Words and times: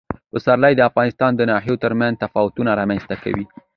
پسرلی 0.31 0.73
د 0.75 0.81
افغانستان 0.89 1.31
د 1.35 1.41
ناحیو 1.51 1.81
ترمنځ 1.83 2.13
تفاوتونه 2.23 2.71
رامنځ 2.79 3.03
ته 3.09 3.15
کوي. 3.23 3.45